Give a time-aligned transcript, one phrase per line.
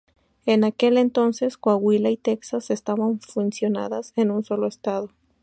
[0.47, 5.11] En aquel entonces Coahuila y Texas estaban fusionadas en un solo estado.